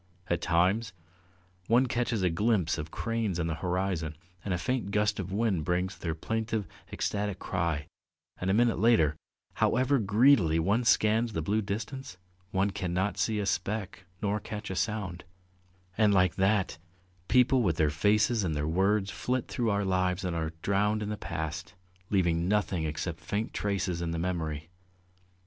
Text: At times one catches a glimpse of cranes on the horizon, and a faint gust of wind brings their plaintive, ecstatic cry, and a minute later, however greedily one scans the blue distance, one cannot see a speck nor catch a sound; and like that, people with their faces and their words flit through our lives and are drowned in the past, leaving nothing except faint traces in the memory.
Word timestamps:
At 0.31 0.41
times 0.41 0.93
one 1.67 1.85
catches 1.85 2.23
a 2.23 2.31
glimpse 2.31 2.79
of 2.79 2.89
cranes 2.89 3.39
on 3.39 3.45
the 3.45 3.53
horizon, 3.61 4.17
and 4.43 4.51
a 4.51 4.57
faint 4.57 4.89
gust 4.89 5.19
of 5.19 5.31
wind 5.31 5.63
brings 5.63 5.95
their 5.95 6.15
plaintive, 6.15 6.65
ecstatic 6.91 7.37
cry, 7.37 7.85
and 8.39 8.49
a 8.49 8.53
minute 8.55 8.79
later, 8.79 9.15
however 9.61 9.99
greedily 9.99 10.57
one 10.57 10.85
scans 10.85 11.33
the 11.33 11.43
blue 11.43 11.61
distance, 11.61 12.17
one 12.49 12.71
cannot 12.71 13.19
see 13.19 13.37
a 13.37 13.45
speck 13.45 14.05
nor 14.23 14.39
catch 14.39 14.71
a 14.71 14.75
sound; 14.75 15.23
and 15.99 16.15
like 16.15 16.33
that, 16.33 16.79
people 17.27 17.61
with 17.61 17.75
their 17.77 17.91
faces 17.91 18.43
and 18.43 18.55
their 18.55 18.67
words 18.67 19.11
flit 19.11 19.47
through 19.47 19.69
our 19.69 19.85
lives 19.85 20.25
and 20.25 20.35
are 20.35 20.53
drowned 20.63 21.03
in 21.03 21.09
the 21.09 21.15
past, 21.15 21.75
leaving 22.09 22.47
nothing 22.47 22.85
except 22.85 23.19
faint 23.19 23.53
traces 23.53 24.01
in 24.01 24.09
the 24.09 24.17
memory. 24.17 24.71